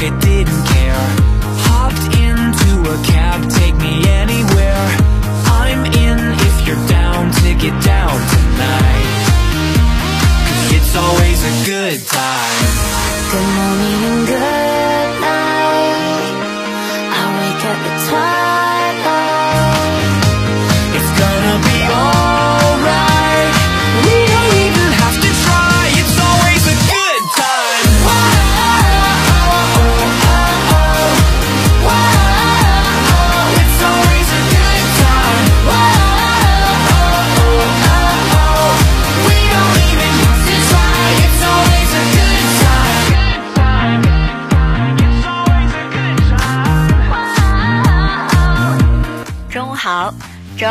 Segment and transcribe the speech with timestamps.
[0.00, 0.29] que te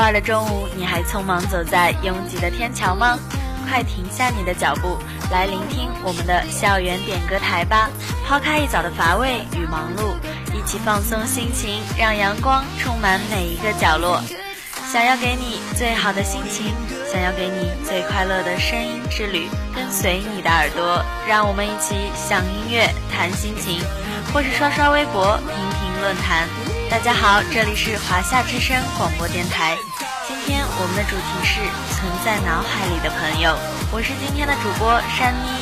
[0.09, 3.19] 二的中午，你还匆忙走在拥挤的天桥吗？
[3.69, 4.97] 快停下你的脚步，
[5.29, 7.91] 来聆听我们的校园点歌台吧！
[8.27, 10.15] 抛开一早的乏味与忙碌，
[10.51, 14.19] 一起放松心情，让阳光充满每一个角落。
[14.91, 16.73] 想要给你最好的心情，
[17.05, 23.79] 想要给你最快乐的声音之旅，跟随你的耳朵，让我们一起享音乐、谈心情，
[24.33, 26.47] 或是刷刷微博、评评论坛。
[26.89, 29.77] 大家好，这里是华夏之声广播电台。
[30.27, 31.61] 今天我们的主题是
[31.93, 33.53] 存在脑海里的朋友，
[33.93, 35.53] 我是今天的主播山妮。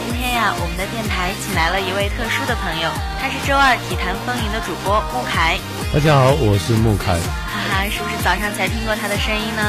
[0.00, 2.88] 今天呀，我们的电台请来了一位特殊的朋友，
[3.20, 5.60] 他是周二体坛风云的主播穆凯。
[5.92, 7.12] 大家好，我是穆凯。
[7.12, 9.62] 哈哈，是不是早上才听过他的声音呢？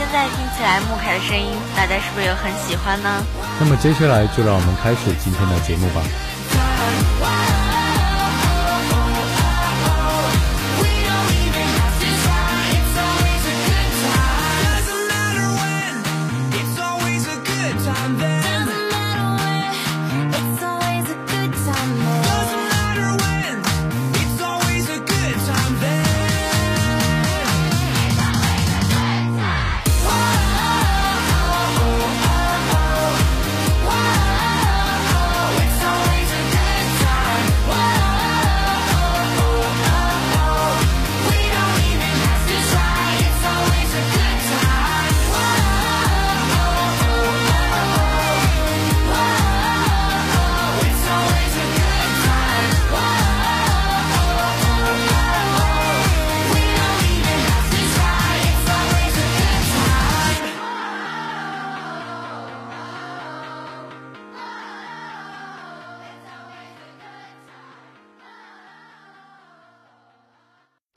[0.00, 3.20] 现在听起来穆凯的声音，大家是不是有很喜欢呢？
[3.60, 6.00] 那么接下来就让我们开始今天的节目吧。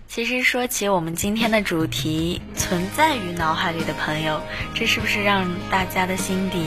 [0.09, 4.41] 其实说起我们今天的主题，存在于脑海里的朋友，
[4.73, 6.65] 这是不是让大家的心底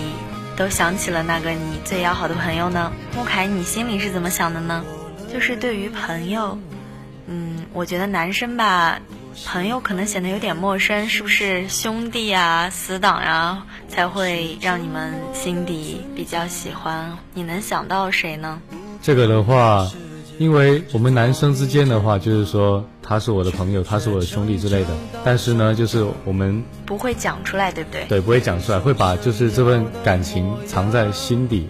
[0.56, 2.92] 都想起了那个你最要好的朋友呢？
[3.16, 4.84] 穆凯，你心里是怎么想的呢？
[5.32, 6.56] 就是对于朋友，
[7.26, 9.00] 嗯，我觉得男生吧，
[9.44, 17.18] 朋友可能显得有点陌生，是不是兄弟啊、死党呀、才会让你们心底比较喜欢？
[17.34, 18.62] 你能想到谁呢？
[19.02, 19.90] 这个的话，
[20.38, 24.88] 因为我们男生之间的话，就是说他是我的朋友，他是我的兄弟之类的。
[25.24, 28.04] 但是呢，就是我们不会讲出来，对不对？
[28.08, 31.68] 对不会讲出来，会把就是这份感情藏在心底。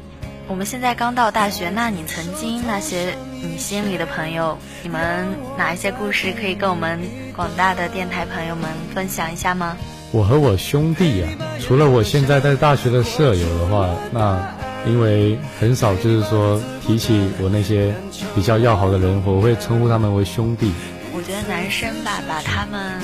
[0.48, 7.00] 我们现在刚到大学，那你曾经那些你心里的朋友，你们哪一些故事可以跟我们
[7.34, 9.76] 广大的电台朋友们分享一下吗？
[10.10, 14.54] 我和我兄弟呀、除了我现在在大学的舍友的话，那
[14.86, 17.94] 因为很少就是说提起我那些
[18.34, 20.72] 比较要好的人，我会称呼他们为兄弟。
[21.14, 22.98] 我觉得男生吧，把他们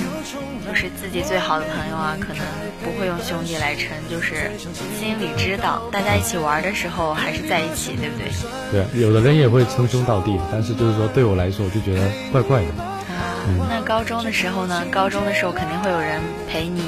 [0.67, 2.43] 就是自己最好的朋友啊，可能
[2.83, 4.51] 不会用兄弟来称，就是
[4.99, 8.27] 心里知道，大家一起玩的时候还是在一起，对不对？
[8.71, 12.83] 对，有的人也会称兄道弟，但是就是说对我来说，我就觉得怪怪的。
[12.83, 14.83] 啊，那高中的时候呢？
[14.91, 16.81] 高中的时候肯定会有人陪你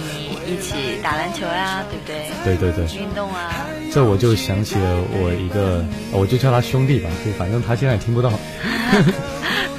[0.47, 2.57] 一起打篮球呀、对不对？
[2.57, 5.83] 对对对，运动啊，这我就想起了我一个，
[6.13, 8.29] 我就叫他兄弟吧，对，反正他现在也听不到，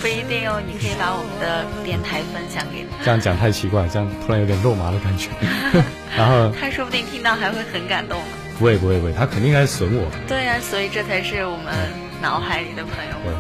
[0.01, 5.29] 不一定哦，你可以把我们的电台分享给他，这样讲太奇怪，这样突然有点肉麻的感觉。
[6.15, 8.27] 然后他说不定听到还会很感动呢。
[8.59, 10.05] 不会不会不会，他肯定还损我。
[10.29, 11.73] 对呀、所以这才是我们
[12.21, 13.33] 脑海里的朋友对。，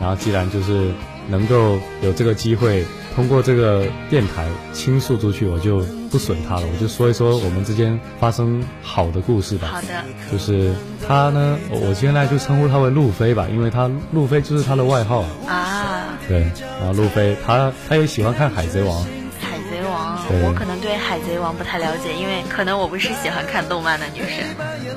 [0.00, 0.92] 然后既然就是
[1.28, 2.84] 能够有这个机会，
[3.14, 5.80] 通过这个电台倾诉出去，我就
[6.10, 9.68] 不损他了，我就说一说我们之间发生好的故事吧。
[9.70, 10.72] 好的，就是
[11.06, 15.24] 他呢，我我现在就称呼他为路飞吧，因为他路飞就是他的外号。
[15.46, 16.40] 啊，对，
[16.80, 19.02] 然后路飞他他也喜欢看海贼王，
[19.40, 24.44] 海贼王，我可能对海贼王不太了解，因为可能我不是喜欢看动漫的女生。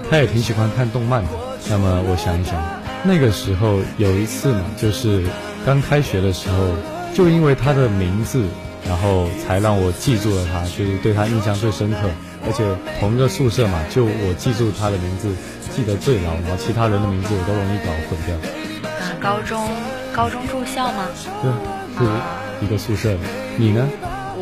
[0.09, 1.29] 他也挺喜欢看动漫的。
[1.67, 2.55] 那么我想一想，
[3.03, 5.23] 那个时候有一次呢，就是
[5.65, 6.55] 刚开学的时候，
[7.15, 8.43] 就因为他的名字，
[8.85, 11.97] 然后才让我记住了他，就是对他印象最深刻。
[12.45, 12.63] 而且
[12.99, 15.33] 同一个宿舍嘛，就我记住他的名字
[15.73, 18.35] 记得最牢，然后其他人的名字我都容易搞混掉。
[18.99, 19.65] 啊，高中
[20.13, 21.07] 高中住校吗？
[21.41, 23.19] 对，是一个宿舍的。
[23.57, 23.87] 你呢？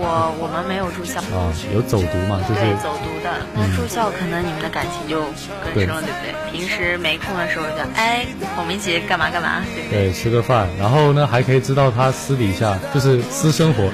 [0.03, 1.21] 我我们没有住校。
[1.31, 2.43] 啊，有走读嘛？
[2.43, 3.31] 就是对，走读的。
[3.55, 5.23] 那住校可能你们的感情就
[5.63, 6.35] 更深了，对不对？
[6.51, 8.25] 平时没空的时候就哎，
[8.59, 10.11] 我们一起干嘛干嘛，对不对？
[10.11, 13.89] 对，吃个饭，然后呢，还可以知道他私底下就是私生活，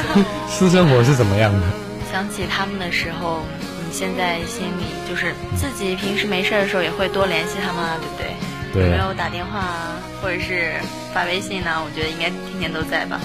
[0.50, 1.62] 私生活是怎么样的。
[2.10, 3.46] 想起他们的时候，
[3.86, 8.34] 你现在心里就是自己平时没事的时候也会多联系他们啊，对不对？
[8.74, 10.72] 对有没有打电话啊，或者是
[11.12, 13.20] 发微信呢、我觉得应该天天都在吧。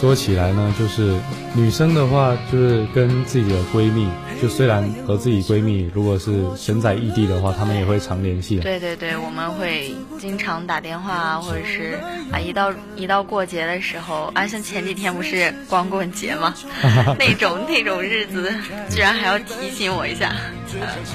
[0.00, 1.14] 说起来呢，就是
[1.54, 4.08] 女生的话，就是跟自己的闺蜜，
[4.40, 8.58] 就虽然和自己闺蜜如果是身在异地的话，她们也会常联系。
[8.60, 11.98] 对对对，我们会经常打电话啊，或者是
[12.32, 16.54] 啊，一到一到过节的时候，啊，像前几天不是光棍节吗？
[17.20, 18.50] 那种那种日子，
[18.88, 20.32] 居然还要提醒我一下。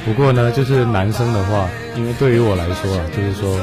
[0.06, 1.68] 不过呢，就是男生的话，
[1.98, 3.60] 因为对于我来说啊，就是说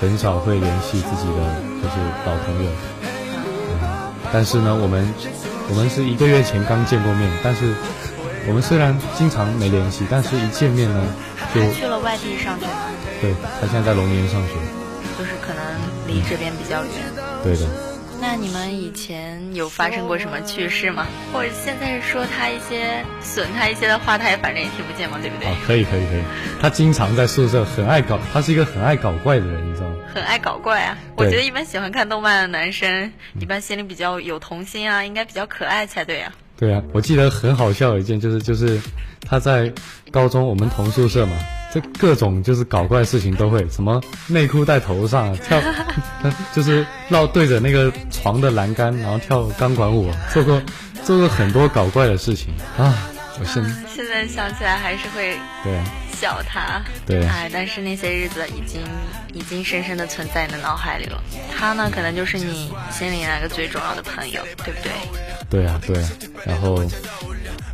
[0.00, 2.70] 很少会联系自己的就是老朋友。
[4.34, 5.06] 嗯，但是呢，我们
[5.70, 7.72] 我们是一个月前刚见过面，但是
[8.48, 11.00] 我们虽然经常没联系，但是一见面呢，
[11.54, 12.72] 就去了外地上学吗？
[13.22, 14.54] 对他现在在龙岩上学，
[15.16, 15.62] 就是可能
[16.08, 16.92] 离这边比较远。
[17.44, 17.66] 对的。
[18.20, 21.06] 那你们以前有发生过什么趣事吗？
[21.32, 25.48] 或者现在说他一些损他一些的话，他也反正也听不见嘛，对不对？
[25.48, 26.22] 啊，可以可以可以，
[26.60, 29.93] 他经常在宿舍很爱搞，他是一个很爱搞怪的人，你知道吗？
[30.14, 30.96] 很爱搞怪啊！
[31.16, 36.32] 我觉得一般喜欢看动漫的男生，一般心里比较有童心啊，应该比较可爱才对啊。
[36.56, 38.80] 对啊，我记得很好笑的一件就是就是
[39.28, 39.72] 他在
[40.12, 41.36] 高中我们同宿舍嘛，
[41.72, 45.60] 这各种就是搞怪的事情都会，什么内裤戴头上啊跳，
[46.54, 50.62] 就是绕对着那个床的栏杆，然后跳钢管舞，做过
[51.02, 53.10] 做过很多搞怪的事情啊！
[53.40, 53.62] 我现
[53.94, 55.84] 现在想起来还是会对啊
[56.20, 56.82] 笑他。
[57.06, 58.80] 对哎，但是那些日子已经
[59.32, 61.20] 已经深深的存在你的脑海里了。
[61.56, 64.92] 他呢，可能就是你心里那个最重要的朋友，对不对？
[65.50, 66.08] 对啊对啊，
[66.46, 66.82] 然后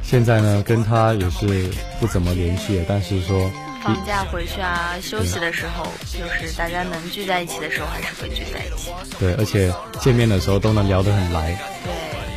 [0.02, 1.70] 现在呢跟他也是
[2.00, 3.50] 不怎么联系，但是说
[3.84, 8.90] 放假回去啊，休息的时候，就是大家能聚在一起的时候，还是会聚在一起。
[9.18, 11.54] 对，而且见面的时候都能聊得很来，
[11.84, 11.92] 对。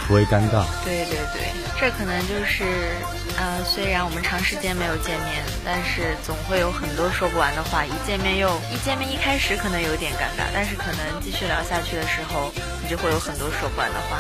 [0.06, 0.66] 不会尴尬。
[0.84, 1.48] 对对对，
[1.84, 2.64] 这可能就是，
[3.38, 7.84] 呃，虽然我们长时间没有见面，但是总会有很多说不完的话。
[7.84, 14.18] 一见面又一见面，一开始可能有点尴尬，但是可能继续聊下去的时候，你就会有很多说不完的话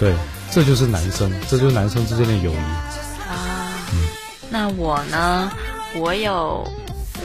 [0.00, 0.12] 对，
[0.50, 2.56] 这就是男生，这就是男生之间的友谊。
[3.30, 3.70] 啊。
[4.50, 5.52] 那我呢，
[5.94, 6.68] 我有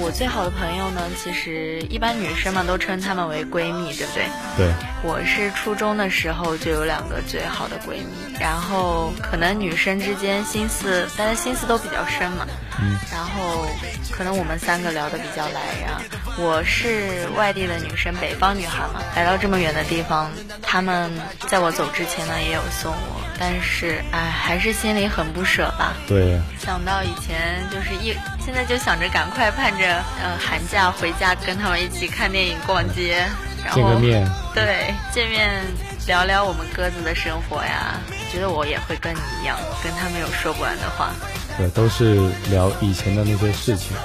[0.02, 4.26] 我最好的朋友呢，其实一般女生嘛都称她们为闺蜜，对不对？
[4.58, 4.74] 对，
[5.04, 12.48] 我是初中的时候就有两个最好的闺蜜，然后可能女生之间心思，大家心思都比较深嘛，
[12.82, 13.66] 嗯，然后
[14.10, 16.02] 可能我们三个聊得比较来呀。
[16.38, 20.32] 我是外地的女生，北方女孩嘛，来到这么远的地方，
[20.62, 21.12] 她们
[21.48, 25.94] 在我走之前呢也有送我，但是哎，还是心里很不舍吧。
[26.08, 28.16] 对，想到以前就是一，
[28.50, 33.24] 现在就想着赶快盼着呃寒假回家跟他们一起看电影、逛街，
[33.64, 35.62] 然后见个面，对，见面
[36.08, 38.00] 聊聊我们各自的生活呀。
[38.32, 41.12] 觉得我也会跟你一样，跟他们有说不完的话。
[41.60, 42.16] 对，都是
[42.50, 43.96] 聊以前的那些事情。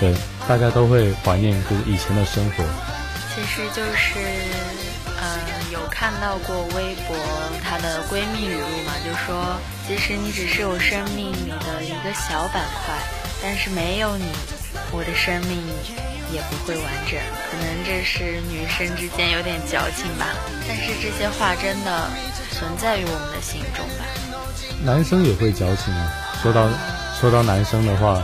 [0.00, 2.64] 对，对，大家都会怀念就是以前的生活。
[3.36, 4.18] 其实就是
[5.16, 5.38] 呃
[5.72, 7.16] 有看到过微博
[7.62, 9.56] 她的闺蜜语录嘛，就说
[9.86, 12.94] 其实你只是我生命里的一个小板块，
[13.42, 14.24] 但是没有你，
[14.92, 15.58] 我的生命
[16.32, 17.18] 也不会完整。
[17.50, 20.26] 可能这是女生之间有点矫情吧，
[20.68, 22.08] 但是这些话真的
[22.52, 24.04] 存在于我们的心中吧。
[24.84, 26.12] 男生也会矫情啊。
[26.40, 26.68] 说到
[27.20, 28.22] 说到男生的话，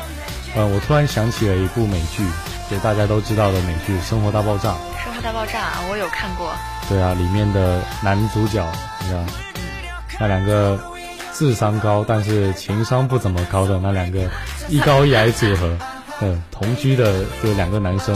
[0.55, 2.23] 呃，我突然想起了一部美剧，
[2.71, 4.71] 就大家都知道的美剧《生活大爆炸》。
[5.05, 6.53] 生活大爆炸啊我有看过，
[6.89, 8.65] 对啊，里面的男主角，
[9.01, 9.21] 你知道，
[10.19, 10.79] 那两个
[11.33, 14.21] 智商高但是情商不怎么高的那两个
[14.71, 15.79] 一高一矮组合，
[16.21, 18.15] 嗯，同居的就两个男生，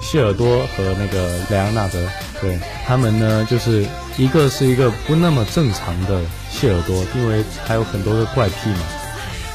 [0.00, 2.06] 谢尔多和那个莱昂纳德，
[2.40, 3.86] 对他们呢，就是
[4.18, 8.80] 一个是一个不那么正常的谢尔多，因为还有很多的怪癖嘛，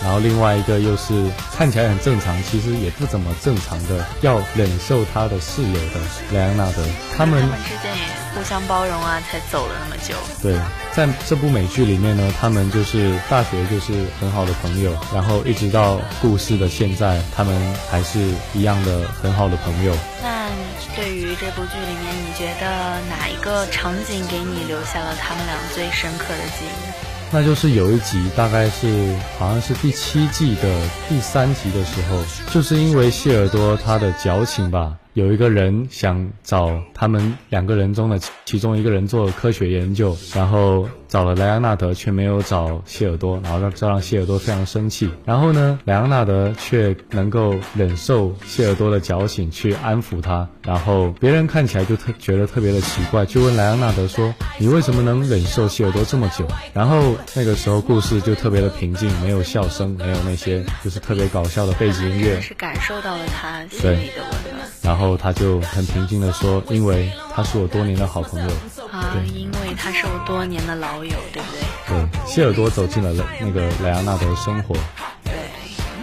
[0.03, 1.25] 然后另外一个又是
[1.57, 5.99] 看起来很正常，其实也不怎么正常的，要忍受他的室友的
[6.33, 6.83] 莱昂纳德，
[7.17, 8.03] 他们之间也
[8.35, 10.15] 互相包容啊，才走了那么久。
[10.41, 10.59] 对，
[10.93, 18.19] 在这部美剧里面呢，他们就是大学就是很好的朋友，然后一直到故事的现在，他们还是
[18.53, 19.95] 一样的很好的朋友。
[20.21, 20.49] 那
[20.95, 26.93] 对于这部剧里面，你觉得哪一个场景给你留下了他们俩最深刻的记忆呢？
[27.35, 32.23] 那就是有一集，大概是好像是第七季的第三集的时候，
[32.53, 45.09] 就是因为谢耳朵他的矫情吧，有一个人想找他们两个人中的其中一个人做科学研究，然后找了莱昂纳德，却没有找谢耳朵，然后让这让谢耳朵非常生气。
[45.23, 50.49] 然后呢，莱昂纳德却能够忍受谢耳朵的矫情，去安抚他。
[50.63, 62.41] 然后别人看起来就特觉得特别的奇怪，就问莱昂纳德说：“你为什么能忍受谢耳朵这么久？”然后那个时候故事就特别的平静，没有笑声，没有那些就是特别搞笑的背景音乐。
[62.41, 68.49] 是感受到了他心里的温暖然后他就很平静的说：“因为他是我多年的好朋友。
[68.91, 74.75] 啊，因为他是我多年的老友，对不对？”对，谢耳朵走进了那个莱昂纳德的生活。
[75.23, 75.33] 对，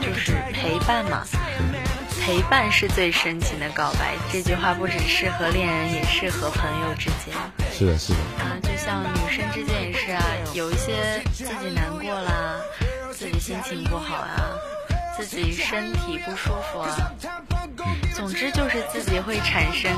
[0.01, 1.23] 就是陪伴嘛。
[2.23, 7.35] 陪伴是最深情的告白，这句话不只适合恋人，也适合朋友之间。
[7.73, 8.19] 是的，是的。
[8.39, 12.61] 啊，就像女生之间也是啊，有一些自己难过啦，
[13.11, 14.53] 自己心情不好啊，
[15.21, 17.13] 自己身体不舒服啊，
[18.15, 19.93] 总之就是自己会产生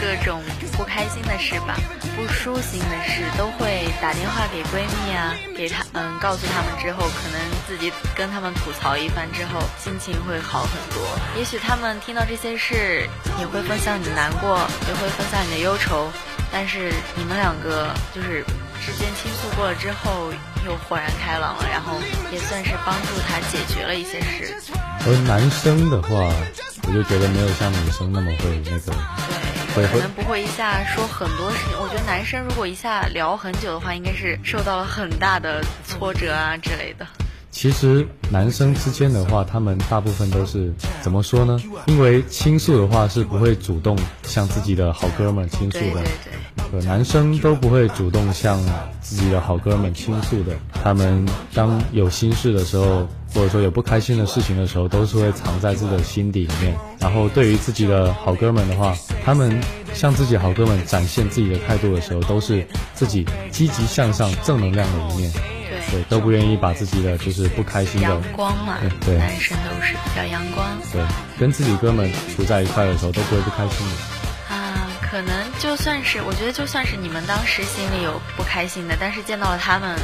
[0.00, 0.40] 各种
[0.76, 1.76] 不开心的事吧，
[2.14, 11.02] 不舒心的事，都会打电话给闺蜜啊，给她嗯，告诉他们之后，可能自己跟他们吐槽一番之后，心情会好很多。
[11.36, 13.08] 也许他们听到这些事，
[13.40, 16.08] 也会分享你的难过，也会分享你的忧愁。
[16.52, 18.42] 但是你们两个就是
[18.84, 20.30] 之间倾诉过了之后，
[20.64, 21.98] 又豁然开朗了，然后
[22.32, 24.54] 也算是帮助他解决了一些事。
[25.06, 26.08] 而男生的话，
[26.86, 28.92] 我就觉得没有像女生那么会那个，
[29.74, 31.78] 对，会可能不会一下说很多事情。
[31.80, 37.06] 我觉得男生如果一下聊很久的话，应该是受到了很大的挫折啊之类的。
[37.50, 41.60] 其实男生之间的话，他们大部分都是怎么说呢？
[41.86, 46.27] 因为倾诉的话是不会主动向自己的好哥们儿倾诉的，对对对。
[46.72, 48.58] 呃男生都不会主动向
[49.00, 50.52] 自己的好哥们倾诉的。
[50.82, 56.74] 他们当有心事的时候，或者说有不开心的事情的时候，都是会藏在自己的心底里面。
[56.98, 58.94] 然后对于自己的好哥们的话，
[59.24, 59.58] 他们
[59.94, 65.32] 向自己好哥们展现自己的态度的时候，都是自己积极向上、正能量的一面。
[65.90, 71.02] 对，都不愿意把自己的就是不开心的阳光嘛，对对男生都是比较阳光对，
[71.38, 74.17] 跟自己哥们处在一块的时候都不会不开心的。
[75.10, 79.96] 可能就算是，我觉得就算是你们当时心里有不开心的，但是见到了他们，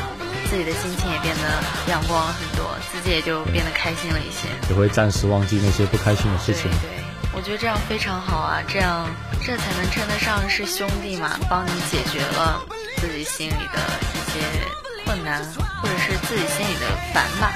[0.49, 4.49] 自己的心情也变得阳光了很多，自己也就变得开心了一些。
[4.71, 6.71] 也会暂时忘记那些不开心的事情。
[6.81, 9.07] 对，我觉得这样非常好啊，这样
[9.45, 12.65] 这才能称得上是兄弟嘛，帮你解决了
[12.97, 13.79] 自己心里的
[14.15, 14.41] 一些
[15.05, 15.45] 困难，
[15.83, 17.53] 或者是自己心里的烦吧。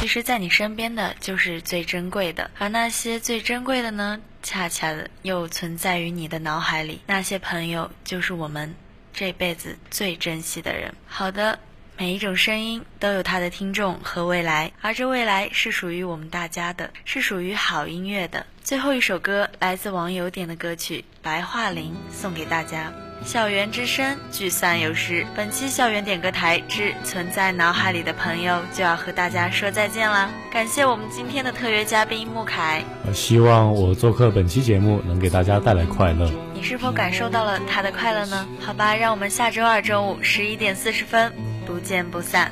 [0.00, 7.00] 其实，在你身边的就是最珍贵的，而那些最珍贵的呢，恰恰的又存在于你的脑海里。
[7.06, 8.74] 那些朋友，就是我们
[9.12, 10.94] 这辈子最珍惜的人。
[11.06, 11.58] 好的。
[12.00, 18.46] 每一种声音都有它的听众和未来，而这未来是属于我们大家的，是属于好音乐的。
[18.62, 22.92] 最后一首歌来自网友点的歌曲《白桦林》，送给大家。
[23.24, 30.30] 校园之声聚散有时，本期校园点歌台之存在脑海里的朋友就要和大家说再见啦！
[30.50, 36.30] 感谢我们今天的特约嘉宾穆凯，呃希望我做客本期节目能给大家带来快乐。
[36.54, 38.46] 你是否感受到了他的快乐呢？
[38.64, 41.32] 好吧，让我们下周二中午十一点四十分
[41.66, 42.50] 不见不散。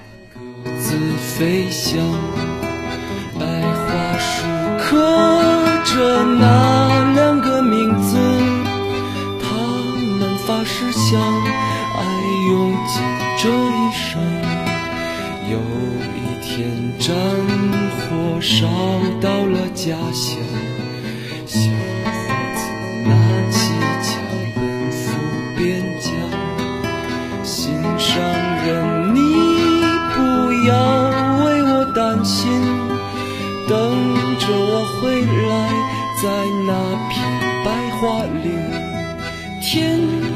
[0.79, 1.99] 自飞翔，
[3.39, 4.47] 白桦树
[4.79, 4.99] 刻
[5.85, 6.96] 着那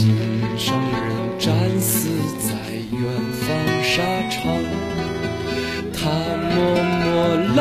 [0.00, 0.16] 心
[0.56, 0.98] 上人
[1.38, 2.48] 战死在
[2.90, 3.02] 远
[3.42, 3.46] 方
[3.82, 4.40] 沙场。
[5.92, 5.98] 他
[6.54, 6.56] 默
[7.02, 7.04] 默
[7.54, 7.60] 来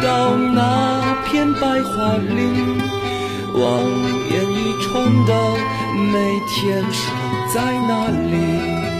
[0.00, 0.54] 到那
[1.26, 2.78] 片白桦林，
[3.58, 3.62] 望
[4.30, 4.88] 眼欲穿
[5.26, 5.30] 的
[6.12, 6.14] 每
[6.46, 7.02] 天守
[7.52, 7.90] 在那
[8.30, 8.99] 里。